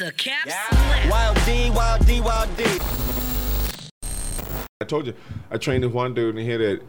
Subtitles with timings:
[0.00, 1.10] It's a capsule.
[1.10, 2.64] Wild D, Wild D, Wild D.
[4.80, 5.14] I told you,
[5.50, 6.82] I trained this one dude and he had that.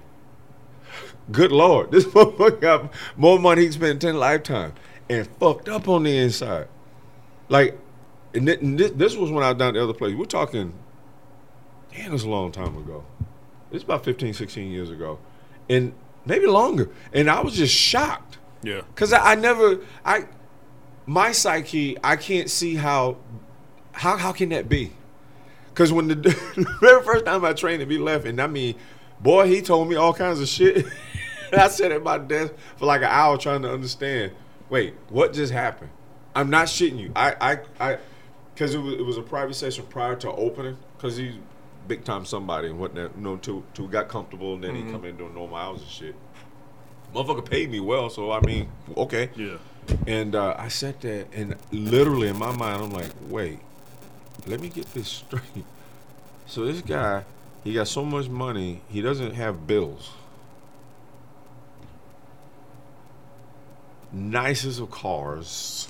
[1.32, 4.74] Good lord, this motherfucker got more money he spent in ten lifetime
[5.10, 6.68] and fucked up on the inside.
[7.48, 7.80] Like,
[8.36, 10.14] and thi- and this, this was when I was down the other place.
[10.16, 10.72] We're talking,
[11.92, 13.04] damn, it's a long time ago.
[13.72, 15.18] It's about 15, 16 years ago,
[15.68, 15.94] and
[16.28, 16.92] maybe longer.
[17.12, 18.38] And I was just shocked.
[18.62, 18.82] Yeah.
[18.94, 20.26] Cause I, I never I
[21.10, 23.18] my psyche I can't see how
[23.94, 24.92] how how can that be?
[25.74, 28.76] Cause when the, the very first time I trained him, he left, and I mean,
[29.20, 30.86] boy, he told me all kinds of shit.
[31.52, 34.34] and I sat at my desk for like an hour trying to understand.
[34.70, 35.90] Wait, what just happened?
[36.36, 37.12] I'm not shitting you.
[37.16, 37.98] I I I
[38.54, 40.78] because it was, it was a private session prior to opening.
[41.00, 41.34] Cause he's
[41.88, 43.16] big time somebody and whatnot.
[43.18, 44.92] You know, till we got comfortable, and then he mm-hmm.
[44.92, 46.16] come in doing normal hours and shit.
[47.16, 49.32] Motherfucker paid me well, so I mean, okay.
[49.36, 49.58] Yeah.
[50.08, 53.60] And uh, I sat there, and literally in my mind, I'm like, wait,
[54.48, 55.66] let me get this straight.
[56.46, 57.24] So this guy,
[57.64, 60.12] he got so much money, he doesn't have bills.
[64.12, 65.90] Nicest of cars,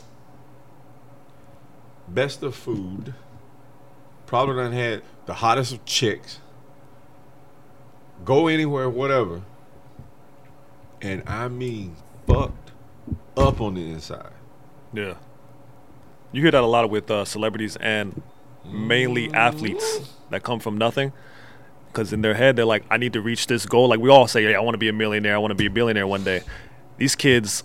[2.07, 3.13] best of food,
[4.25, 6.39] probably done had the hottest of chicks.
[8.25, 9.43] Go anywhere, whatever.
[11.01, 11.95] And I mean,
[12.27, 12.68] fucked
[13.39, 14.31] up on the inside.
[14.93, 15.15] Yeah.
[16.31, 18.21] You hear that a lot with uh, celebrities and
[18.65, 21.11] mainly athletes that come from nothing.
[21.87, 23.89] Because in their head, they're like, I need to reach this goal.
[23.89, 25.35] Like we all say, hey, I want to be a millionaire.
[25.35, 26.41] I want to be a billionaire one day.
[26.97, 27.63] These kids,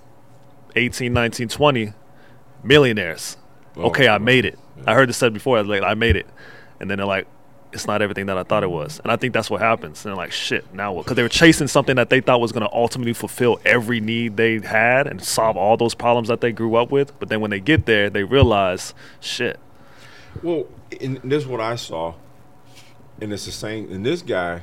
[0.76, 1.92] 18, 19, 20,
[2.62, 3.36] millionaires.
[3.76, 4.58] Oh, okay, I made it.
[4.86, 5.58] I heard this said before.
[5.58, 6.26] I was like, I made it.
[6.80, 7.26] And then they're like,
[7.74, 9.00] it's not everything that I thought it was.
[9.00, 10.04] And I think that's what happens.
[10.04, 11.04] And they're like, shit, now what?
[11.04, 14.36] Because they were chasing something that they thought was going to ultimately fulfill every need
[14.36, 17.18] they had and solve all those problems that they grew up with.
[17.18, 19.58] But then when they get there, they realize, shit.
[20.42, 20.66] Well,
[21.00, 22.14] and this is what I saw,
[23.20, 23.90] and it's the same.
[23.92, 24.62] And this guy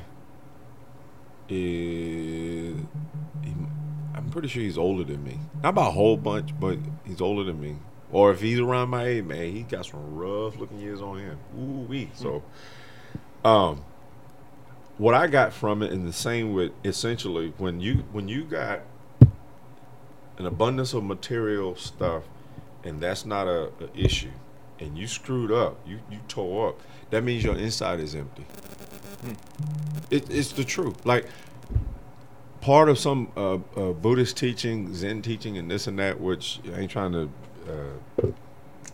[1.48, 2.76] is,
[3.44, 3.54] he,
[4.14, 5.38] I'm pretty sure he's older than me.
[5.62, 7.76] Not by a whole bunch, but he's older than me.
[8.10, 11.38] Or if he's around my age, man, he got some rough looking years on him.
[11.58, 12.10] Ooh wee.
[12.14, 12.42] So,
[13.44, 13.84] um,
[14.98, 18.80] what I got from it, and the same with essentially when you when you got
[20.38, 22.24] an abundance of material stuff,
[22.84, 24.30] and that's not a, a issue,
[24.78, 26.80] and you screwed up, you you tore up.
[27.10, 28.46] That means your inside is empty.
[30.10, 31.04] It, it's the truth.
[31.04, 31.26] Like
[32.60, 36.80] part of some uh, uh, Buddhist teaching, Zen teaching, and this and that, which I
[36.80, 37.30] ain't trying to
[37.68, 38.26] uh,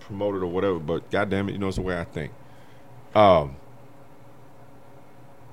[0.00, 2.32] promote it or whatever, but goddamn it, you know it's the way I think.
[3.14, 3.56] Um,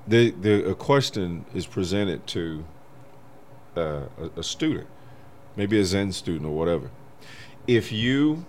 [0.08, 2.64] the the a question is presented to
[3.76, 4.88] uh, a, a student,
[5.56, 6.90] maybe a Zen student or whatever.
[7.68, 8.46] If you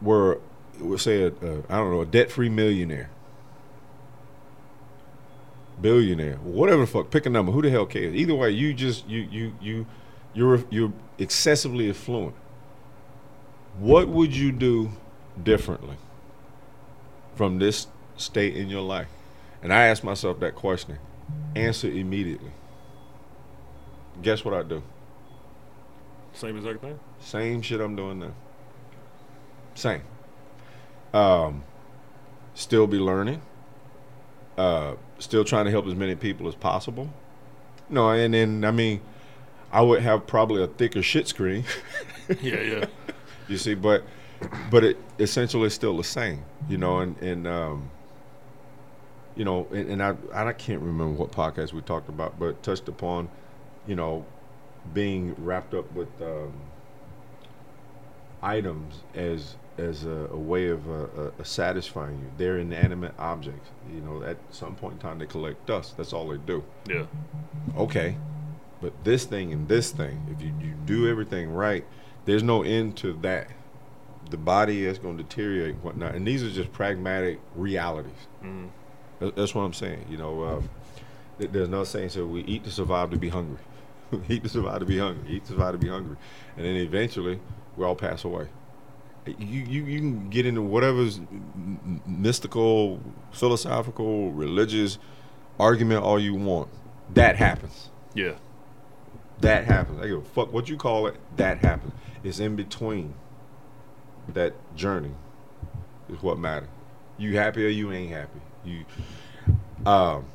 [0.00, 0.40] were,
[0.96, 3.10] say, a, a, I don't know, a debt-free millionaire,
[5.80, 7.52] billionaire, whatever the fuck, pick a number.
[7.52, 8.14] Who the hell cares?
[8.14, 9.86] Either way, you just you you you
[10.34, 12.34] you're you're excessively affluent.
[13.78, 14.92] What would you do
[15.42, 15.96] differently
[17.34, 19.08] from this state in your life?
[19.62, 20.98] And I asked myself that question.
[21.54, 22.52] Answer immediately.
[24.20, 24.82] Guess what I do?
[26.32, 26.98] Same exact thing?
[27.20, 28.32] Same shit I'm doing now.
[29.74, 30.02] Same.
[31.12, 31.64] Um,
[32.54, 33.42] still be learning.
[34.56, 37.08] Uh, still trying to help as many people as possible.
[37.88, 39.00] No, and then I mean,
[39.70, 41.64] I would have probably a thicker shit screen.
[42.40, 42.84] Yeah, yeah.
[43.48, 44.04] you see, but
[44.70, 47.90] but it essentially is still the same, you know, and and um,
[49.36, 52.88] you know, and, and I I can't remember what podcast we talked about, but touched
[52.88, 53.28] upon,
[53.86, 54.24] you know,
[54.92, 56.52] being wrapped up with um,
[58.42, 62.30] items as as a, a way of uh, uh, uh, satisfying you.
[62.36, 63.70] They're inanimate objects.
[63.92, 65.96] You know, at some point in time, they collect dust.
[65.96, 66.62] That's all they do.
[66.88, 67.06] Yeah.
[67.76, 68.16] Okay,
[68.80, 71.84] but this thing and this thing, if you, you do everything right,
[72.24, 73.48] there's no end to that.
[74.30, 76.14] The body is going to deteriorate and whatnot.
[76.14, 78.12] And these are just pragmatic realities.
[78.42, 78.68] Mm.
[79.22, 80.06] That- That's what I'm saying.
[80.10, 80.62] You know, uh,
[81.38, 83.62] there's no saying so we eat to survive to be hungry.
[84.28, 85.34] eat to survive to be hungry.
[85.36, 86.16] Eat to survive to be hungry.
[86.56, 87.40] And then eventually,
[87.76, 88.48] we all pass away.
[89.26, 91.20] You, you, you can get into whatever's
[92.06, 94.98] mystical, philosophical, religious
[95.60, 96.68] argument all you want.
[97.14, 97.90] That happens.
[98.14, 98.34] Yeah.
[99.40, 100.00] That happens.
[100.02, 101.14] I give a fuck what you call it.
[101.36, 101.92] That happens.
[102.24, 103.14] It's in between
[104.28, 105.12] that journey
[106.08, 106.68] is what matters.
[107.22, 108.40] You happy or you ain't happy.
[108.64, 108.84] You,
[109.86, 110.26] um,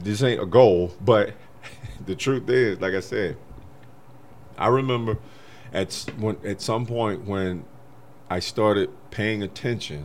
[0.00, 1.32] this ain't a goal, but
[2.06, 3.38] the truth is, like I said,
[4.58, 5.16] I remember,
[5.72, 7.64] at when at some point when
[8.28, 10.04] I started paying attention,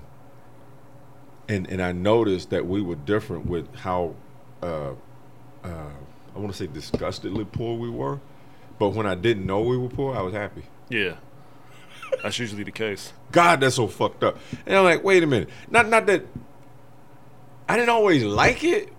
[1.50, 4.16] and and I noticed that we were different with how,
[4.64, 4.92] uh,
[5.66, 5.90] uh,
[6.34, 8.22] I want to say disgustedly poor we were,
[8.80, 10.64] but when I didn't know we were poor, I was happy.
[10.88, 11.16] Yeah.
[12.24, 13.14] That's usually the case.
[13.32, 14.38] God, that's so fucked up.
[14.66, 15.50] And I'm like, wait a minute.
[15.70, 16.26] Not not that
[17.68, 18.90] I didn't always like it,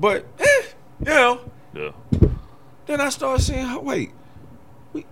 [0.00, 0.62] but eh,
[1.00, 1.40] you know.
[1.74, 1.90] Yeah.
[2.86, 4.12] Then I started seeing how wait,
[4.92, 5.04] we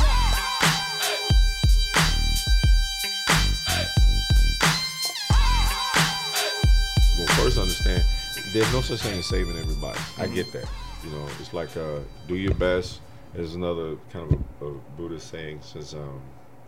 [7.17, 8.03] Well, first understand,
[8.51, 9.97] there's no such thing as saving everybody.
[10.17, 10.67] I get that.
[11.06, 13.00] You know, it's like uh, do your best.
[13.33, 16.19] There's another kind of a, a Buddhist saying since um,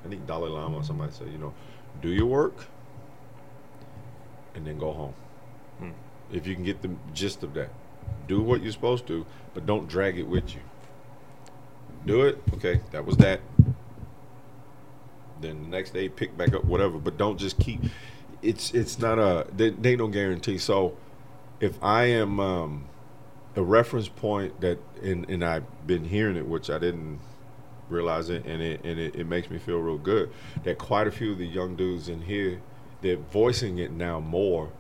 [0.06, 1.54] I think Dalai Lama or somebody said, you know,
[2.02, 2.66] do your work
[4.56, 5.14] and then go home.
[6.32, 7.72] If you can get the gist of that,
[8.30, 10.62] do what you're supposed to, but don't drag it with you.
[12.08, 12.82] Do it, okay?
[12.92, 13.42] That was that.
[15.42, 17.82] Then the next day, pick back up whatever, but don't just keep.
[18.42, 20.58] It's it's not a they, they no guarantee.
[20.58, 20.98] So
[21.60, 22.86] if I am um,
[23.56, 27.20] a reference point that and and I've been hearing it, which I didn't
[27.90, 30.32] realize it, and it and it, it makes me feel real good
[30.64, 32.62] that quite a few of the young dudes in here
[33.02, 34.72] they're voicing it now more.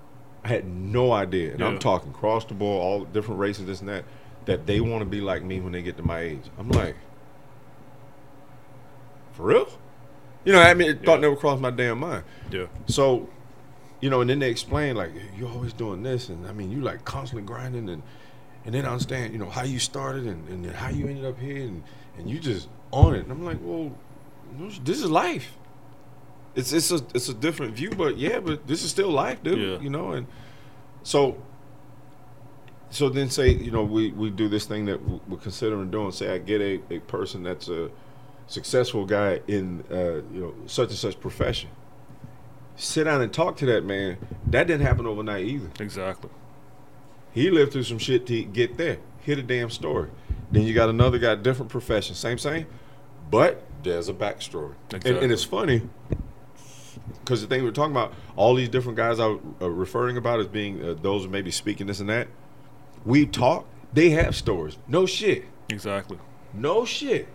[0.43, 1.67] I had no idea, and Yeah.
[1.67, 4.05] I'm talking cross the board, all different races, this and that,
[4.45, 6.41] that they want to be like me when they get to my age.
[6.57, 6.95] I'm like,
[9.37, 9.69] for real?
[10.43, 12.23] You know, I mean, it thought never crossed my damn mind.
[12.51, 12.65] Yeah.
[12.87, 13.29] So,
[14.01, 16.81] you know, and then they explain like you're always doing this, and I mean, you
[16.81, 18.01] like constantly grinding, and
[18.65, 21.25] and then I understand, you know, how you started and, and then how you ended
[21.25, 21.83] up here, and
[22.17, 23.21] and you just on it.
[23.23, 23.95] And I'm like, well,
[24.83, 25.51] this is life.
[26.55, 29.59] It's it's a it's a different view, but yeah, but this is still life, dude.
[29.59, 29.79] Yeah.
[29.79, 30.27] You know, and
[31.03, 31.37] so.
[32.89, 36.13] So then say you know we, we do this thing that we're considering doing.
[36.13, 37.91] Say I get a, a person that's a
[38.47, 41.69] successful guy in uh, you know such and such profession
[42.77, 44.17] sit down and talk to that man.
[44.45, 45.69] That didn't happen overnight either.
[45.79, 46.29] Exactly.
[47.33, 48.99] He lived through some shit to get there.
[49.21, 50.09] Hear the damn story.
[50.51, 52.67] Then you got another guy, different profession, same same,
[53.29, 54.75] but there's a backstory.
[54.93, 55.81] And, and it's funny
[57.19, 60.47] because the thing we're talking about, all these different guys I'm uh, referring about as
[60.47, 62.29] being uh, those who may be speaking this and that.
[63.05, 63.67] We talk.
[63.91, 64.77] They have stories.
[64.87, 65.45] No shit.
[65.69, 66.17] Exactly.
[66.53, 67.27] No shit.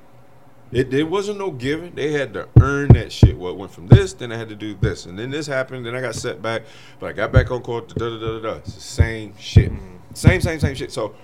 [0.73, 1.95] It there wasn't no giving.
[1.95, 3.37] They had to earn that shit.
[3.37, 5.85] Well, it went from this, then I had to do this, and then this happened,
[5.85, 6.63] then I got set back,
[6.99, 7.89] but I got back on court.
[7.89, 8.55] Da da da da da.
[8.59, 9.71] It's the same shit.
[9.71, 9.97] Mm-hmm.
[10.15, 10.91] Same same same shit.
[10.93, 11.15] So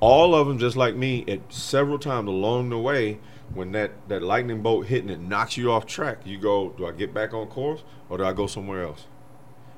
[0.00, 3.18] all of them, just like me, at several times along the way,
[3.54, 6.92] when that that lightning bolt hitting it knocks you off track, you go, do I
[6.92, 9.06] get back on course or do I go somewhere else?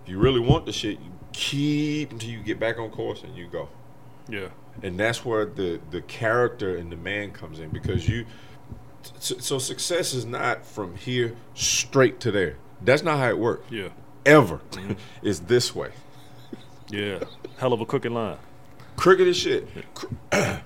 [0.05, 3.37] If you really want the shit, you keep until you get back on course and
[3.37, 3.69] you go
[4.29, 4.49] Yeah.
[4.83, 8.25] and that's where the the character and the man comes in because you
[9.19, 12.57] so, success is not from here straight to there.
[12.83, 13.71] That's not how it works.
[13.71, 13.89] Yeah.
[14.27, 14.61] ever.
[15.23, 15.91] It's this way.
[16.91, 17.21] Yeah.
[17.59, 18.37] Hell of a crooked line.
[18.97, 19.69] crooked as shit.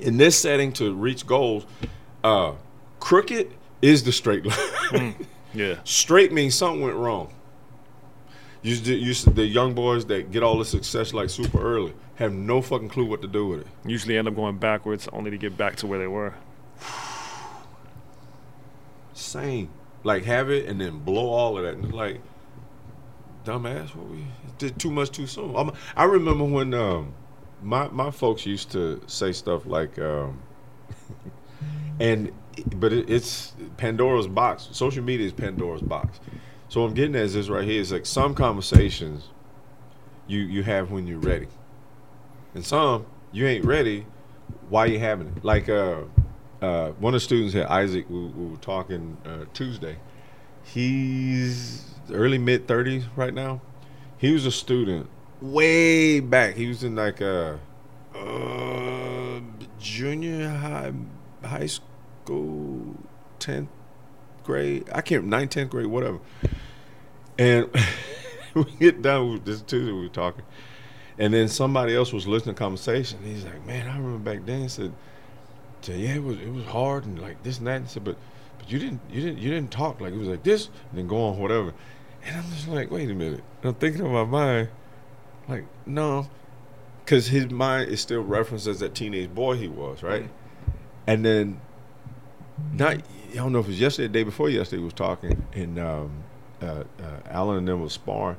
[0.00, 1.66] In this setting to reach goals
[2.24, 2.52] uh
[3.00, 5.14] crooked is the straight line.
[5.54, 5.80] Yeah.
[5.84, 7.30] straight means something went wrong.
[8.62, 12.62] You, you, the young boys that get all the success like super early have no
[12.62, 13.66] fucking clue what to do with it.
[13.84, 16.32] Usually end up going backwards only to get back to where they were.
[19.22, 19.70] Same.
[20.04, 21.74] Like have it and then blow all of that.
[21.74, 22.20] And like,
[23.44, 24.26] dumbass, what we
[24.58, 25.54] did too much too soon.
[25.56, 27.14] I'm, I remember when um,
[27.62, 30.42] my my folks used to say stuff like, um,
[32.00, 32.32] and
[32.74, 34.68] but it, it's Pandora's box.
[34.72, 36.20] Social media is Pandora's box.
[36.68, 39.28] So I'm getting at is this right here is like some conversations
[40.26, 41.48] you you have when you're ready,
[42.54, 44.06] and some you ain't ready.
[44.68, 45.44] Why you having it?
[45.44, 46.02] Like uh,
[46.62, 49.96] uh, one of the students here, Isaac, we, we were talking uh, Tuesday.
[50.62, 53.60] He's early mid thirties right now.
[54.16, 56.54] He was a student way back.
[56.54, 57.58] He was in like a
[58.14, 59.40] uh,
[59.80, 60.92] junior high
[61.44, 62.94] high school,
[63.40, 63.68] tenth
[64.44, 64.88] grade.
[64.94, 66.20] I can't ninth, tenth grade, whatever.
[67.38, 67.68] And
[68.54, 69.90] we get done with this Tuesday.
[69.90, 70.44] We were talking,
[71.18, 73.18] and then somebody else was listening to conversation.
[73.24, 74.92] He's like, "Man, I remember back then." He said,
[75.84, 78.16] said, "Yeah, it was it was hard and like this and that." And said, "But
[78.58, 81.06] but you didn't you didn't you didn't talk like it was like this and then
[81.06, 81.72] go on whatever."
[82.24, 84.68] And I'm just like, "Wait a minute." And I'm thinking in my mind,
[85.48, 86.28] like, no,
[87.04, 90.28] because his mind is still referenced as that teenage boy he was, right?
[91.06, 91.60] And then,
[92.72, 92.98] not
[93.32, 95.78] I don't know if it was yesterday, the day before yesterday, we was talking, and
[95.78, 96.10] um,
[96.60, 98.36] uh, uh, Alan and them was sparring.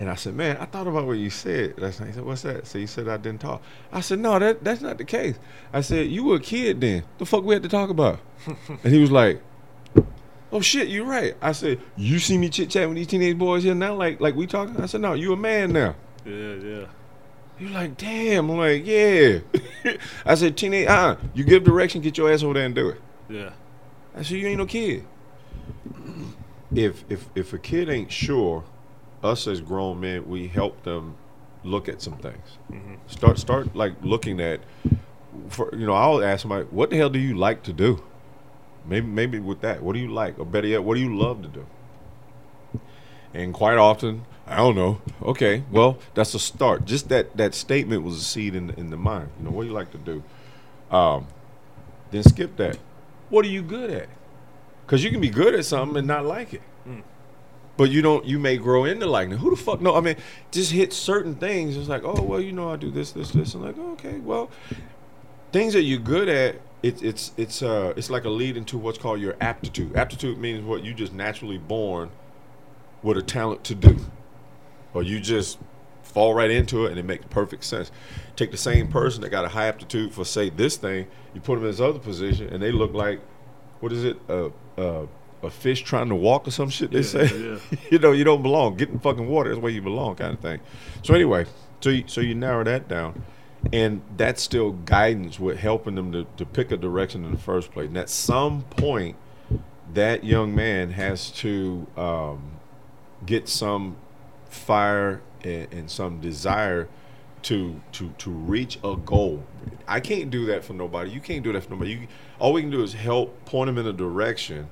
[0.00, 2.06] And I said, man, I thought about what you said last night.
[2.06, 2.66] He said, what's that?
[2.66, 3.62] So you said I didn't talk.
[3.92, 5.38] I said, no, that that's not the case.
[5.74, 7.04] I said, you were a kid then.
[7.18, 8.18] The fuck we had to talk about?
[8.46, 9.42] and he was like,
[10.50, 11.36] oh shit, you're right.
[11.42, 14.34] I said, you see me chit chatting with these teenage boys here now, like like
[14.34, 14.80] we talking?
[14.80, 15.94] I said, no, you a man now.
[16.24, 16.86] Yeah, yeah.
[17.58, 18.48] You're like, damn.
[18.48, 19.40] I'm like, yeah.
[20.24, 23.00] I said, teenage, uh, you give direction, get your ass over there and do it.
[23.28, 23.50] Yeah.
[24.16, 25.04] I said, you ain't no kid.
[26.74, 28.64] If if if a kid ain't sure,
[29.22, 31.16] us as grown men, we help them
[31.62, 32.58] look at some things.
[33.06, 34.60] Start start like looking at.
[35.48, 38.02] For you know, I'll ask somebody, what the hell do you like to do?
[38.86, 41.42] Maybe maybe with that, what do you like, or better yet, what do you love
[41.42, 41.66] to do?
[43.32, 45.00] And quite often, I don't know.
[45.22, 46.84] Okay, well, that's a start.
[46.84, 49.28] Just that that statement was a seed in in the mind.
[49.38, 50.22] You know, what do you like to do?
[50.90, 51.26] Um,
[52.10, 52.78] then skip that.
[53.28, 54.08] What are you good at?
[54.84, 56.62] Because you can be good at something and not like it.
[57.80, 58.26] But you don't.
[58.26, 59.38] You may grow into liking.
[59.38, 59.96] Who the fuck know?
[59.96, 60.16] I mean,
[60.50, 61.78] just hit certain things.
[61.78, 63.54] It's like, oh well, you know, I do this, this, this.
[63.54, 64.50] I'm like, okay, well,
[65.50, 66.56] things that you're good at.
[66.82, 69.96] It's it's it's uh it's like a lead into what's called your aptitude.
[69.96, 72.10] Aptitude means what you just naturally born
[73.02, 73.96] with a talent to do,
[74.92, 75.58] or you just
[76.02, 77.90] fall right into it and it makes perfect sense.
[78.36, 81.54] Take the same person that got a high aptitude for say this thing, you put
[81.54, 83.20] them in this other position, and they look like
[83.80, 84.18] what is it?
[84.28, 85.08] A a,
[85.42, 86.90] a fish trying to walk or some shit.
[86.90, 87.78] They Yeah, say, yeah.
[87.90, 88.76] you know, you don't belong.
[88.76, 89.50] Get in fucking water.
[89.50, 90.60] That's where you belong, kind of thing.
[91.02, 91.46] So anyway,
[91.80, 93.22] so you, so you narrow that down,
[93.72, 97.72] and that's still guidance with helping them to, to pick a direction in the first
[97.72, 97.88] place.
[97.88, 99.16] And at some point,
[99.94, 102.52] that young man has to um,
[103.26, 103.96] get some
[104.48, 106.88] fire and, and some desire
[107.42, 109.42] to to to reach a goal.
[109.88, 111.10] I can't do that for nobody.
[111.10, 111.92] You can't do that for nobody.
[111.92, 114.68] You, all we can do is help point them in a direction,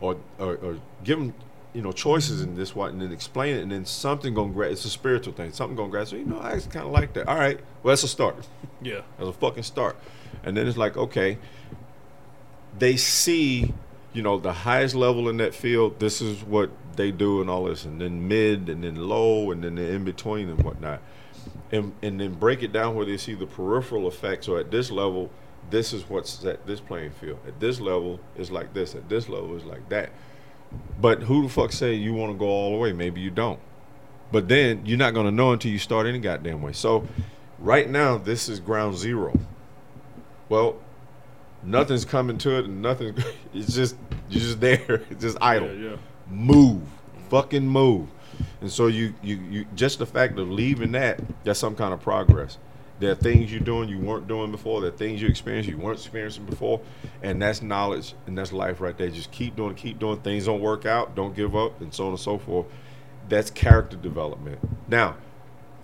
[0.00, 1.34] or or, or give them
[1.74, 4.72] you know choices in this what, and then explain it, and then something gonna grab.
[4.72, 5.52] It's a spiritual thing.
[5.52, 6.08] Something gonna grab.
[6.08, 7.28] So you know, I kind of like that.
[7.28, 8.36] All right, well that's a start.
[8.80, 9.00] Yeah.
[9.18, 9.96] That's a fucking start.
[10.44, 11.38] And then it's like, okay,
[12.78, 13.74] they see,
[14.12, 17.64] you know, the highest level in that field, this is what they do and all
[17.64, 21.00] this, and then mid and then low and then the in between and whatnot.
[21.72, 24.46] And and then break it down where they see the peripheral effects.
[24.46, 25.30] So at this level,
[25.70, 27.38] this is what's at this playing field.
[27.46, 28.94] At this level is like this.
[28.94, 30.10] At this level is like that.
[31.00, 32.92] But who the fuck say you want to go all the way?
[32.92, 33.60] Maybe you don't.
[34.30, 36.72] But then you're not gonna know until you start any goddamn way.
[36.72, 37.06] So
[37.58, 39.38] right now, this is ground zero.
[40.48, 40.76] Well,
[41.62, 43.16] nothing's coming to it, and nothing.
[43.54, 43.96] It's just
[44.28, 45.02] you're just there.
[45.10, 45.72] It's just idle.
[45.74, 45.96] Yeah, yeah.
[46.30, 46.82] Move,
[47.30, 48.08] fucking move.
[48.60, 52.00] And so you you you just the fact of leaving that that's some kind of
[52.00, 52.58] progress.
[53.00, 54.80] There are things you're doing you weren't doing before.
[54.80, 56.80] There are things you experience you weren't experiencing before,
[57.22, 59.08] and that's knowledge and that's life right there.
[59.08, 60.18] Just keep doing, keep doing.
[60.20, 62.66] Things don't work out, don't give up, and so on and so forth.
[63.28, 64.58] That's character development.
[64.88, 65.16] Now,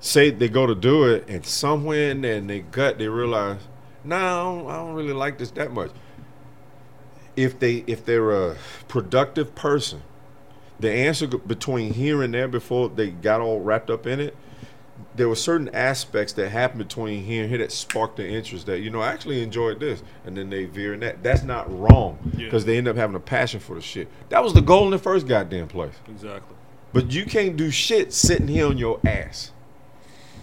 [0.00, 3.61] say they go to do it, and somewhere in their, in their gut they realize,
[4.02, 5.90] no, I don't, I don't really like this that much.
[7.37, 8.56] If they if they're a
[8.88, 10.02] productive person,
[10.80, 14.37] the answer between here and there before they got all wrapped up in it,
[15.16, 18.80] there were certain aspects that happened between here and here that sparked the interest that
[18.80, 21.22] you know I actually enjoyed this, and then they veer in that.
[21.22, 22.44] That's not wrong Yeah.
[22.46, 24.08] because they end up having a passion for the shit.
[24.28, 25.94] That was the goal in the first goddamn place.
[26.08, 26.56] Exactly.
[26.92, 29.50] But you can't do shit sitting here on your ass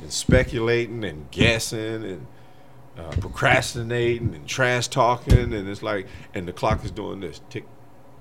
[0.01, 2.27] and speculating and guessing and
[2.97, 5.53] uh, procrastinating and trash talking.
[5.53, 7.65] And it's like, and the clock is doing this tick,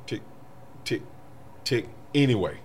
[0.07, 0.23] tick,
[0.85, 1.03] tick,
[1.65, 1.89] tick.
[2.15, 2.59] Anyway,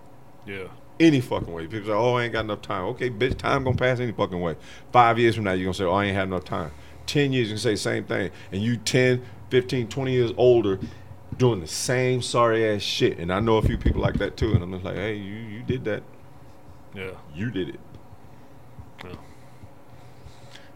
[0.45, 0.67] Yeah.
[0.99, 1.67] Any fucking way.
[1.67, 4.39] People say, "Oh, I ain't got enough time." Okay, bitch, time gonna pass any fucking
[4.39, 4.55] way.
[4.91, 6.71] Five years from now, you're gonna say, "Oh, I ain't had enough time."
[7.05, 10.79] Ten years, you can say the same thing, and you 10, 15, 20 years older,
[11.37, 13.17] doing the same sorry ass shit.
[13.19, 14.53] And I know a few people like that too.
[14.53, 16.03] And I'm just like, "Hey, you you did that.
[16.93, 17.11] Yeah.
[17.33, 17.79] You did it.
[19.03, 19.11] Yeah.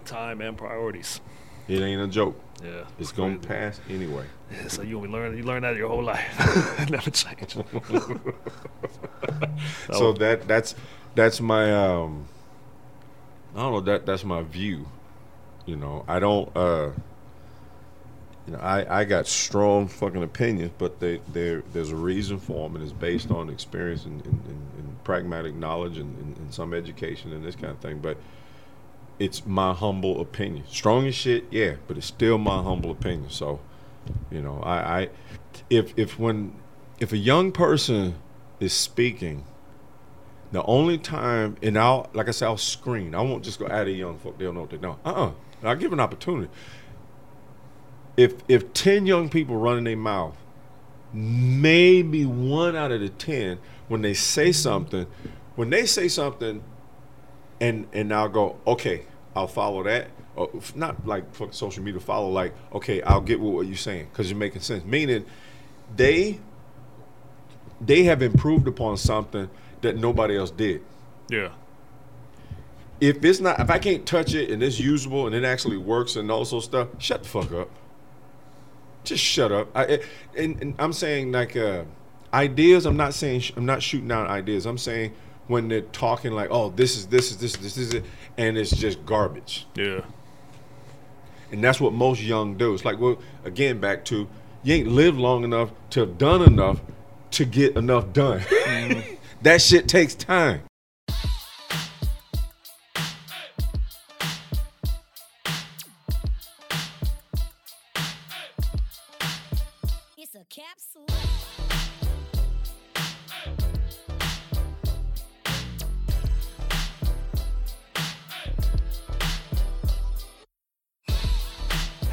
[0.06, 1.22] Time and priorities.
[1.68, 2.40] It ain't a joke.
[2.64, 2.84] Yeah.
[3.00, 3.48] It's gonna crazy.
[3.48, 6.90] pass anyway." Yeah, so you only learn you learn that your whole life.
[6.90, 7.56] Never change.
[9.92, 10.76] so that that's
[11.16, 12.28] that's my um
[13.56, 14.88] I don't know that that's my view.
[15.66, 16.92] You know, I don't uh
[18.48, 22.68] you know, I, I got strong fucking opinions, but they there there's a reason for
[22.68, 26.20] them, and it's based on experience and, and, and, and pragmatic knowledge and
[26.54, 28.00] some education and this kind of thing.
[28.00, 28.18] But
[29.20, 30.64] it's my humble opinion.
[30.70, 33.30] Strong as shit, yeah, but it's still my humble opinion.
[33.30, 33.60] So,
[34.32, 35.10] you know, I, I
[35.70, 36.56] if if when
[37.00, 38.16] if a young person
[38.60, 39.46] is speaking,
[40.52, 43.14] the only time and I'll like I said, I'll screen.
[43.16, 44.38] I won't just go at a young folk.
[44.38, 45.00] They'll know what they know.
[45.06, 45.32] Uh uh
[45.64, 46.50] I'll give an opportunity.
[48.18, 50.36] If if ten young people running their mouth,
[51.14, 55.06] maybe one out of the ten, when they say something,
[55.56, 56.64] when they say something,
[57.62, 60.08] and and I'll go, okay, I'll follow that.
[60.36, 64.30] Or not like fucking social media follow, like, okay, I'll get what you're saying because
[64.30, 64.86] you're making sense.
[64.86, 65.26] Meaning,
[65.96, 66.40] they
[67.82, 69.50] they have improved upon something
[69.82, 70.82] that nobody else did.
[71.30, 71.50] yeah.
[73.02, 76.18] If it's not, if I can't touch it and it's usable and it actually works
[76.18, 77.70] and also stuff, shut the fuck up.
[79.06, 79.70] Just shut up.
[79.74, 80.02] I,
[80.38, 81.84] and, and I'm saying like uh,
[82.34, 82.86] ideas.
[82.86, 84.66] I'm not saying sh- I'm not shooting down ideas.
[84.66, 85.14] I'm saying
[85.48, 88.06] when they're talking like, oh, this is this is this this is it,
[88.38, 89.66] and it's just garbage.
[89.76, 90.02] Yeah.
[91.54, 92.74] And that's what most young do.
[92.74, 94.28] It's like, well, again, back to
[94.64, 96.82] you ain't lived long enough to have done enough
[97.40, 98.42] to get enough done.
[99.44, 100.62] that shit takes time.